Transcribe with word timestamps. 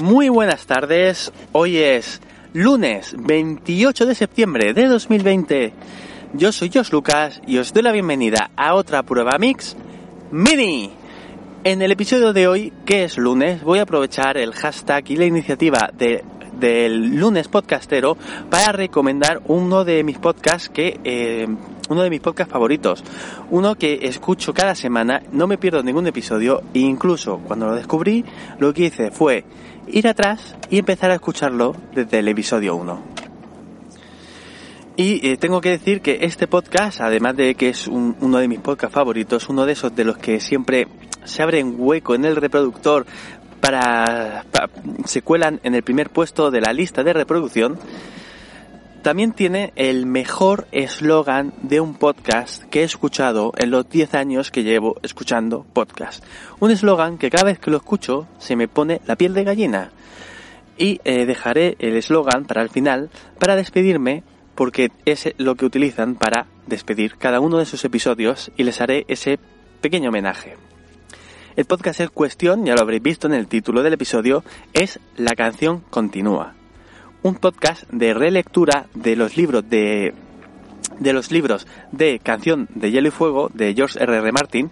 Muy 0.00 0.28
buenas 0.28 0.64
tardes, 0.64 1.32
hoy 1.50 1.78
es 1.78 2.20
lunes 2.52 3.16
28 3.18 4.06
de 4.06 4.14
septiembre 4.14 4.72
de 4.72 4.86
2020. 4.86 5.72
Yo 6.34 6.52
soy 6.52 6.70
Josh 6.72 6.92
Lucas 6.92 7.42
y 7.48 7.58
os 7.58 7.72
doy 7.72 7.82
la 7.82 7.90
bienvenida 7.90 8.52
a 8.56 8.74
otra 8.74 9.02
prueba 9.02 9.38
mix 9.40 9.76
mini. 10.30 10.92
En 11.64 11.82
el 11.82 11.90
episodio 11.90 12.32
de 12.32 12.46
hoy, 12.46 12.72
que 12.86 13.02
es 13.02 13.18
lunes, 13.18 13.64
voy 13.64 13.80
a 13.80 13.82
aprovechar 13.82 14.38
el 14.38 14.54
hashtag 14.54 15.10
y 15.10 15.16
la 15.16 15.24
iniciativa 15.24 15.90
de 15.92 16.22
del 16.58 17.16
lunes 17.16 17.48
podcastero 17.48 18.16
para 18.50 18.72
recomendar 18.72 19.40
uno 19.46 19.84
de 19.84 20.04
mis 20.04 20.18
podcasts 20.18 20.68
que 20.68 21.00
eh, 21.04 21.46
uno 21.88 22.02
de 22.02 22.10
mis 22.10 22.20
podcasts 22.20 22.52
favoritos. 22.52 23.02
Uno 23.50 23.76
que 23.76 24.00
escucho 24.02 24.52
cada 24.52 24.74
semana 24.74 25.22
no 25.32 25.46
me 25.46 25.58
pierdo 25.58 25.82
ningún 25.82 26.06
episodio 26.06 26.62
e 26.74 26.80
incluso 26.80 27.38
cuando 27.38 27.66
lo 27.66 27.74
descubrí 27.74 28.24
lo 28.58 28.72
que 28.74 28.86
hice 28.86 29.10
fue 29.10 29.44
ir 29.86 30.06
atrás 30.06 30.56
y 30.70 30.78
empezar 30.78 31.10
a 31.10 31.14
escucharlo 31.14 31.74
desde 31.94 32.18
el 32.18 32.28
episodio 32.28 32.76
1 32.76 33.18
y 34.98 35.24
eh, 35.28 35.36
tengo 35.36 35.60
que 35.60 35.70
decir 35.70 36.00
que 36.00 36.18
este 36.22 36.48
podcast, 36.48 37.00
además 37.00 37.36
de 37.36 37.54
que 37.54 37.68
es 37.68 37.86
uno 37.86 38.38
de 38.38 38.48
mis 38.48 38.58
podcasts 38.58 38.92
favoritos, 38.92 39.48
uno 39.48 39.64
de 39.64 39.74
esos 39.74 39.94
de 39.94 40.04
los 40.04 40.18
que 40.18 40.40
siempre 40.40 40.88
se 41.22 41.40
abre 41.40 41.62
un 41.62 41.76
hueco 41.78 42.16
en 42.16 42.24
el 42.24 42.34
reproductor 42.34 43.06
para, 43.60 44.44
se 45.04 45.22
cuelan 45.22 45.60
en 45.62 45.74
el 45.74 45.82
primer 45.82 46.10
puesto 46.10 46.50
de 46.50 46.60
la 46.60 46.72
lista 46.72 47.02
de 47.02 47.12
reproducción, 47.12 47.78
también 49.02 49.32
tiene 49.32 49.72
el 49.76 50.06
mejor 50.06 50.66
eslogan 50.72 51.54
de 51.62 51.80
un 51.80 51.94
podcast 51.94 52.64
que 52.64 52.80
he 52.80 52.84
escuchado 52.84 53.52
en 53.56 53.70
los 53.70 53.88
10 53.88 54.14
años 54.14 54.50
que 54.50 54.64
llevo 54.64 54.96
escuchando 55.02 55.64
podcast. 55.72 56.24
Un 56.58 56.72
eslogan 56.72 57.16
que 57.16 57.30
cada 57.30 57.44
vez 57.44 57.58
que 57.58 57.70
lo 57.70 57.76
escucho 57.76 58.26
se 58.38 58.56
me 58.56 58.68
pone 58.68 59.00
la 59.06 59.16
piel 59.16 59.34
de 59.34 59.44
gallina. 59.44 59.92
Y 60.76 61.00
eh, 61.04 61.26
dejaré 61.26 61.76
el 61.78 61.96
eslogan 61.96 62.44
para 62.44 62.62
el 62.62 62.70
final 62.70 63.10
para 63.38 63.56
despedirme 63.56 64.24
porque 64.54 64.90
es 65.04 65.32
lo 65.38 65.54
que 65.54 65.64
utilizan 65.64 66.16
para 66.16 66.46
despedir 66.66 67.16
cada 67.16 67.40
uno 67.40 67.58
de 67.58 67.66
sus 67.66 67.84
episodios 67.84 68.50
y 68.56 68.64
les 68.64 68.80
haré 68.80 69.04
ese 69.08 69.38
pequeño 69.80 70.10
homenaje. 70.10 70.56
El 71.58 71.64
podcast 71.64 71.98
en 71.98 72.08
cuestión, 72.10 72.64
ya 72.64 72.76
lo 72.76 72.82
habréis 72.82 73.02
visto 73.02 73.26
en 73.26 73.34
el 73.34 73.48
título 73.48 73.82
del 73.82 73.94
episodio, 73.94 74.44
es 74.74 75.00
La 75.16 75.34
canción 75.34 75.80
continúa. 75.90 76.54
Un 77.24 77.34
podcast 77.34 77.82
de 77.90 78.14
relectura 78.14 78.86
de 78.94 79.16
los 79.16 79.36
libros 79.36 79.68
de 79.68 80.14
de 81.00 81.12
los 81.12 81.32
libros 81.32 81.66
de 81.90 82.20
Canción 82.20 82.68
de 82.76 82.92
Hielo 82.92 83.08
y 83.08 83.10
Fuego 83.10 83.50
de 83.52 83.74
George 83.74 84.00
R. 84.00 84.18
R. 84.18 84.30
Martin, 84.30 84.70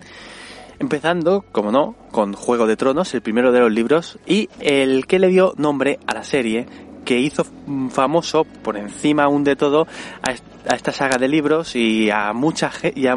empezando, 0.78 1.44
como 1.50 1.72
no, 1.72 1.96
con 2.12 2.34
Juego 2.34 2.68
de 2.68 2.76
Tronos, 2.76 3.12
el 3.14 3.20
primero 3.20 3.50
de 3.50 3.58
los 3.58 3.72
libros, 3.72 4.20
y 4.24 4.48
el 4.60 5.08
que 5.08 5.18
le 5.18 5.26
dio 5.26 5.54
nombre 5.56 5.98
a 6.06 6.14
la 6.14 6.22
serie, 6.22 6.66
que 7.04 7.18
hizo 7.18 7.44
famoso 7.90 8.44
por 8.44 8.76
encima 8.76 9.24
aún 9.24 9.42
de 9.42 9.56
todo 9.56 9.88
a, 10.22 10.72
esta 10.72 10.92
saga 10.92 11.18
de 11.18 11.26
libros 11.26 11.74
y 11.74 12.10
a 12.10 12.32
mucha 12.32 12.70
gente, 12.70 13.10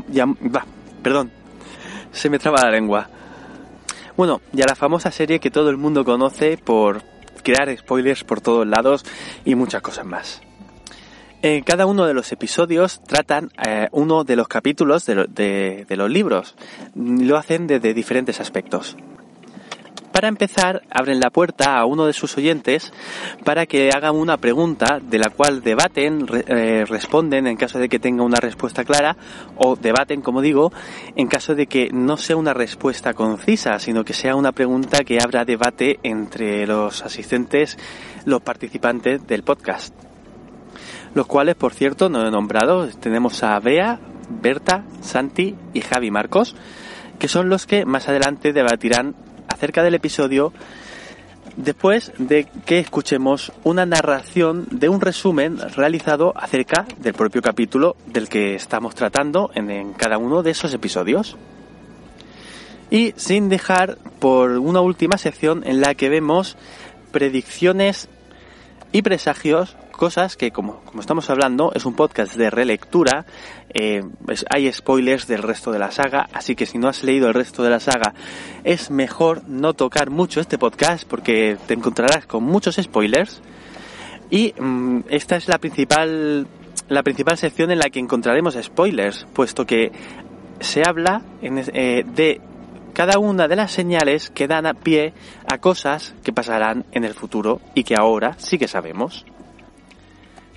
perdón, 1.04 1.30
se 2.12 2.32
me 2.32 2.40
traba 2.40 2.64
la 2.64 2.72
lengua, 2.72 3.08
bueno, 4.20 4.42
y 4.52 4.62
a 4.62 4.66
la 4.66 4.76
famosa 4.76 5.12
serie 5.14 5.40
que 5.40 5.50
todo 5.50 5.70
el 5.70 5.78
mundo 5.78 6.04
conoce 6.04 6.58
por 6.58 7.04
crear 7.42 7.74
spoilers 7.78 8.26
por 8.26 8.42
todos 8.42 8.68
lados 8.68 9.06
y 9.46 9.56
muchas 9.56 9.82
cosas 9.82 10.06
más. 10.06 10.42
En 11.42 11.64
cada 11.64 11.86
uno 11.86 12.06
de 12.06 12.14
los 12.14 12.30
episodios 12.34 13.02
tratan 13.02 13.50
eh, 13.66 13.88
uno 13.94 14.26
de 14.26 14.36
los 14.36 14.50
capítulos 14.50 15.06
de, 15.06 15.86
de 15.88 15.96
los 15.96 16.12
libros. 16.12 16.56
Lo 16.96 17.38
hacen 17.38 17.66
desde 17.66 17.94
diferentes 17.94 18.42
aspectos. 18.42 18.98
Para 20.20 20.28
empezar, 20.28 20.82
abren 20.92 21.22
la 21.22 21.30
puerta 21.30 21.78
a 21.78 21.86
uno 21.86 22.06
de 22.06 22.12
sus 22.12 22.38
oyentes 22.38 22.92
para 23.46 23.66
que 23.66 23.90
hagan 23.96 24.18
una 24.18 24.36
pregunta 24.36 25.00
de 25.02 25.18
la 25.18 25.30
cual 25.30 25.62
debaten, 25.62 26.28
eh, 26.46 26.84
responden 26.86 27.48
en 27.48 27.56
caso 27.56 27.80
de 27.80 27.88
que 27.88 28.00
tenga 28.00 28.24
una 28.24 28.42
respuesta 28.42 28.84
clara 28.84 29.16
o 29.56 29.78
debaten, 29.78 30.20
como 30.20 30.42
digo, 30.42 30.74
en 31.16 31.28
caso 31.28 31.56
de 31.56 31.68
que 31.68 31.88
no 31.94 32.18
sea 32.18 32.36
una 32.36 32.54
respuesta 32.54 33.14
concisa, 33.14 33.80
sino 33.80 34.04
que 34.04 34.12
sea 34.12 34.36
una 34.36 34.52
pregunta 34.52 35.06
que 35.06 35.22
abra 35.22 35.46
debate 35.46 36.02
entre 36.04 36.68
los 36.68 37.02
asistentes, 37.02 37.78
los 38.26 38.42
participantes 38.42 39.26
del 39.26 39.44
podcast. 39.44 39.96
Los 41.14 41.28
cuales, 41.28 41.56
por 41.56 41.74
cierto, 41.74 42.10
no 42.10 42.28
he 42.28 42.30
nombrado. 42.30 42.90
Tenemos 42.90 43.42
a 43.42 43.58
Bea, 43.62 44.02
Berta, 44.30 44.84
Santi 45.00 45.56
y 45.74 45.80
Javi 45.80 46.12
Marcos, 46.12 46.58
que 47.20 47.30
son 47.30 47.48
los 47.48 47.66
que 47.66 47.86
más 47.86 48.10
adelante 48.10 48.52
debatirán 48.52 49.29
acerca 49.60 49.84
del 49.84 49.96
episodio 49.96 50.54
después 51.58 52.14
de 52.18 52.48
que 52.66 52.80
escuchemos 52.80 53.52
una 53.66 53.86
narración 53.86 54.66
de 54.72 54.88
un 54.88 55.02
resumen 55.02 55.58
realizado 55.76 56.32
acerca 56.34 56.86
del 56.98 57.14
propio 57.14 57.42
capítulo 57.42 57.98
del 58.06 58.30
que 58.30 58.56
estamos 58.56 58.96
tratando 58.96 59.52
en, 59.56 59.92
cada 59.96 60.18
uno 60.18 60.44
de 60.44 60.52
esos 60.52 60.74
episodios. 60.74 61.36
Y 62.90 63.14
sin 63.18 63.50
dejar 63.50 63.98
por 64.20 64.52
una 64.52 64.80
última 64.80 65.18
sección 65.18 65.64
en 65.66 65.82
la 65.82 65.94
que 65.94 66.08
vemos 66.08 66.56
predicciones 67.12 68.08
y 68.94 69.02
presagios 69.02 69.76
cosas 70.00 70.38
que, 70.38 70.52
como, 70.52 70.82
estamos 70.98 71.30
hablando, 71.30 71.74
es 71.76 71.86
un 71.86 71.94
podcast 71.94 72.34
de 72.36 72.50
relectura, 72.50 73.26
eh, 73.74 74.02
hay 74.50 74.72
spoilers 74.72 75.28
del 75.28 75.44
resto 75.44 75.74
de 75.74 75.80
la 75.80 75.92
saga, 75.92 76.30
así 76.32 76.56
que 76.56 76.66
si 76.66 76.78
no 76.78 76.88
has 76.88 77.04
leído 77.04 77.28
el 77.28 77.34
resto 77.34 77.64
de 77.64 77.70
la 77.70 77.82
saga, 77.82 78.14
es 78.64 78.92
mejor 78.92 79.44
no 79.50 79.74
tocar 79.74 80.10
mucho 80.10 80.40
este 80.40 80.58
podcast 80.58 81.06
porque 81.06 81.58
te 81.68 81.74
encontrarás 81.74 82.26
con 82.26 82.46
muchos 82.46 82.78
spoilers. 82.78 83.42
Y 84.30 84.54
mm, 84.58 85.02
esta 85.10 85.36
es 85.36 85.50
la 85.50 85.58
principal, 85.58 86.48
la 86.88 87.04
principal 87.04 87.38
sección 87.38 87.70
en 87.70 87.80
la 87.80 87.90
que 87.90 88.00
encontraremos 88.00 88.58
spoilers, 88.62 89.28
puesto 89.34 89.66
que 89.66 89.92
se 90.62 90.82
habla 90.88 91.24
eh, 91.42 92.06
de 92.06 92.40
cada 92.94 93.20
una 93.20 93.50
de 93.50 93.58
las 93.58 93.74
señales 93.74 94.30
que 94.30 94.48
dan 94.48 94.66
a 94.66 94.76
pie 94.76 95.12
a 95.46 95.58
cosas 95.58 96.16
que 96.24 96.32
pasarán 96.32 96.86
en 96.94 97.04
el 97.04 97.16
futuro 97.16 97.60
y 97.76 97.84
que 97.84 97.96
ahora 98.00 98.36
sí 98.38 98.58
que 98.58 98.70
sabemos 98.70 99.26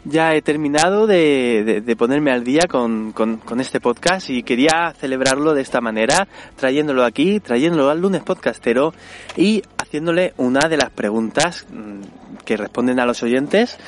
ya 0.05 0.35
he 0.35 0.43
terminado 0.43 1.07
de, 1.07 1.83
ponerme 1.97 2.33
al 2.33 2.45
día 2.45 2.63
con, 2.69 3.15
este 3.59 3.81
podcast 3.81 4.31
y 4.31 4.43
quería 4.43 4.93
celebrarlo 4.99 5.55
de 5.55 5.63
esta 5.63 5.81
manera, 5.81 6.27
trayéndolo 6.57 7.05
aquí, 7.05 7.41
trayéndolo 7.41 7.91
al 7.91 8.01
lunes 8.01 8.23
podcastero 8.23 8.95
y 9.37 9.63
haciéndole 9.79 10.35
una 10.37 10.69
de 10.69 10.77
las 10.77 10.91
preguntas 10.91 11.67
mm, 11.71 12.43
que 12.45 12.57
responden 12.57 12.99
a 12.99 13.07
los 13.07 13.23
oyentes 13.23 13.79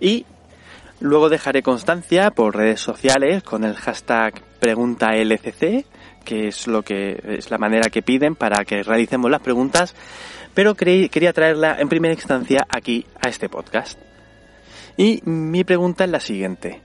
y 0.00 0.24
luego 1.00 1.28
dejaré 1.28 1.62
constancia 1.62 2.30
por 2.30 2.56
redes 2.56 2.80
sociales 2.80 3.42
con 3.42 3.64
el 3.64 3.74
hashtag 3.74 4.42
preguntalcc 4.60 5.84
que 6.24 6.48
es 6.48 6.66
lo 6.66 6.82
que 6.82 7.20
es 7.24 7.50
la 7.50 7.58
manera 7.58 7.90
que 7.90 8.02
piden 8.02 8.34
para 8.34 8.64
que 8.64 8.82
realicemos 8.82 9.30
las 9.30 9.40
preguntas, 9.40 9.94
pero 10.54 10.74
quería 10.74 11.32
traerla 11.32 11.76
en 11.78 11.88
primera 11.88 12.14
instancia 12.14 12.66
aquí 12.68 13.06
a 13.22 13.28
este 13.28 13.48
podcast. 13.48 14.09
Y 15.00 15.22
mi 15.24 15.64
pregunta 15.64 16.04
es 16.04 16.10
la 16.10 16.20
siguiente. 16.20 16.82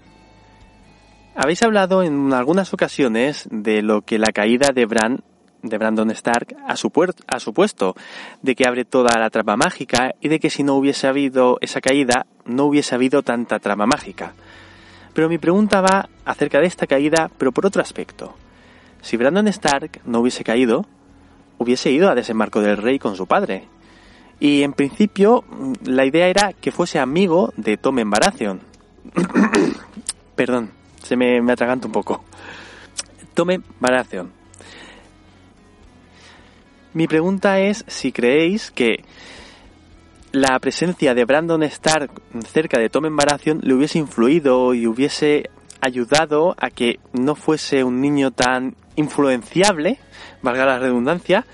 Habéis 1.35 1.61
hablado 1.63 2.01
en 2.01 2.31
algunas 2.31 2.73
ocasiones 2.73 3.45
de 3.51 3.81
lo 3.81 4.03
que 4.03 4.17
la 4.19 4.31
caída 4.31 4.69
de 4.73 4.85
Bran 4.85 5.19
de 5.61 5.77
Brandon 5.77 6.09
Stark 6.11 6.55
ha, 6.65 6.77
supuesto, 6.77 7.93
de 8.41 8.55
que 8.55 8.65
abre 8.65 8.85
toda 8.85 9.19
la 9.19 9.29
trama 9.29 9.57
mágica 9.57 10.15
y 10.21 10.29
de 10.29 10.39
que 10.39 10.49
si 10.49 10.63
no 10.63 10.75
hubiese 10.75 11.07
habido 11.07 11.57
esa 11.59 11.81
caída, 11.81 12.25
no 12.45 12.63
hubiese 12.67 12.95
habido 12.95 13.21
tanta 13.21 13.59
trama 13.59 13.85
mágica. 13.85 14.33
Pero 15.13 15.27
mi 15.27 15.37
pregunta 15.37 15.81
va 15.81 16.07
acerca 16.23 16.61
de 16.61 16.67
esta 16.67 16.87
caída, 16.87 17.29
pero 17.37 17.51
por 17.51 17.65
otro 17.65 17.81
aspecto. 17.81 18.33
Si 19.01 19.17
Brandon 19.17 19.49
Stark 19.49 19.99
no 20.05 20.21
hubiese 20.21 20.45
caído, 20.45 20.85
hubiese 21.57 21.91
ido 21.91 22.09
a 22.09 22.15
desembarco 22.15 22.61
del 22.61 22.77
rey 22.77 22.97
con 22.97 23.17
su 23.17 23.27
padre, 23.27 23.67
y 24.39 24.63
en 24.63 24.73
principio 24.73 25.43
la 25.83 26.05
idea 26.05 26.27
era 26.27 26.53
que 26.53 26.71
fuese 26.71 26.99
amigo 26.99 27.53
de 27.57 27.77
Tommen 27.77 28.09
Baratheon. 28.09 28.61
Perdón, 30.35 30.71
se 31.01 31.15
me, 31.15 31.41
me 31.41 31.53
atraganta 31.53 31.87
un 31.87 31.93
poco. 31.93 32.23
Tommen 33.33 33.63
Baratheon. 33.79 34.31
Mi 36.93 37.07
pregunta 37.07 37.59
es 37.59 37.83
si 37.87 38.11
creéis 38.11 38.71
que 38.71 39.03
la 40.31 40.59
presencia 40.59 41.13
de 41.13 41.25
Brandon 41.25 41.63
Stark 41.63 42.11
cerca 42.51 42.79
de 42.79 42.89
Tommen 42.89 43.15
Baratheon 43.15 43.59
le 43.63 43.73
hubiese 43.73 43.99
influido 43.99 44.73
y 44.73 44.87
hubiese 44.87 45.49
ayudado 45.79 46.55
a 46.59 46.69
que 46.69 46.99
no 47.13 47.35
fuese 47.35 47.83
un 47.83 48.01
niño 48.01 48.31
tan 48.31 48.75
influenciable, 48.95 49.99
valga 50.41 50.65
la 50.65 50.79
redundancia, 50.79 51.45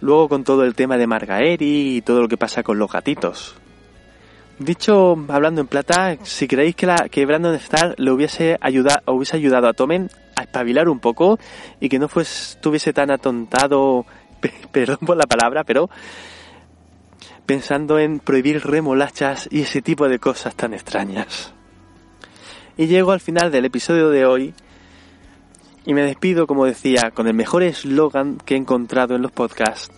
Luego 0.00 0.28
con 0.28 0.44
todo 0.44 0.64
el 0.64 0.74
tema 0.74 0.96
de 0.96 1.06
Margaeri 1.06 1.96
y 1.96 2.02
todo 2.02 2.22
lo 2.22 2.28
que 2.28 2.36
pasa 2.36 2.62
con 2.62 2.78
los 2.78 2.90
gatitos. 2.90 3.56
Dicho, 4.58 5.16
hablando 5.28 5.62
en 5.62 5.66
plata, 5.66 6.18
si 6.22 6.46
creéis 6.46 6.76
que, 6.76 6.86
la, 6.86 7.08
que 7.08 7.24
Brandon 7.24 7.54
Starr 7.54 7.94
le 7.96 8.10
hubiese 8.10 8.58
ayudado, 8.60 9.00
hubiese 9.06 9.36
ayudado 9.36 9.68
a 9.68 9.72
Tomen 9.72 10.10
a 10.36 10.42
espabilar 10.42 10.88
un 10.88 11.00
poco 11.00 11.38
y 11.80 11.88
que 11.88 11.98
no 11.98 12.08
fuese, 12.08 12.56
estuviese 12.56 12.92
tan 12.92 13.10
atontado, 13.10 14.04
perdón 14.72 14.98
por 14.98 15.16
la 15.16 15.24
palabra, 15.24 15.64
pero 15.64 15.88
pensando 17.46 17.98
en 17.98 18.20
prohibir 18.20 18.62
remolachas 18.62 19.48
y 19.50 19.62
ese 19.62 19.80
tipo 19.80 20.08
de 20.08 20.18
cosas 20.18 20.54
tan 20.54 20.74
extrañas. 20.74 21.54
Y 22.76 22.86
llego 22.86 23.12
al 23.12 23.20
final 23.20 23.50
del 23.50 23.64
episodio 23.64 24.10
de 24.10 24.26
hoy 24.26 24.54
y 25.84 25.94
me 25.94 26.02
despido, 26.02 26.46
como 26.46 26.66
decía, 26.66 27.10
con 27.12 27.26
el 27.26 27.34
mejor 27.34 27.62
eslogan 27.62 28.38
que 28.38 28.54
he 28.54 28.58
encontrado 28.58 29.14
en 29.14 29.22
los 29.22 29.32
podcasts, 29.32 29.90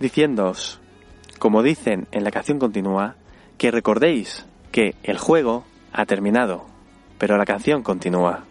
diciéndoos, 0.00 0.80
como 1.38 1.62
dicen 1.62 2.08
en 2.12 2.24
la 2.24 2.30
canción 2.30 2.58
continua, 2.58 3.16
que 3.58 3.70
recordéis 3.70 4.46
que 4.70 4.94
el 5.02 5.18
juego 5.18 5.64
ha 5.92 6.06
terminado, 6.06 6.66
pero 7.18 7.36
la 7.36 7.44
canción 7.44 7.82
continúa. 7.82 8.44